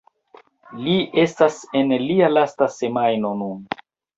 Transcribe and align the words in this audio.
Li 0.85 0.95
estas 1.25 1.59
en 1.81 1.93
lia 2.07 2.33
lasta 2.39 2.71
semajno 2.81 3.37
nun. 3.45 3.63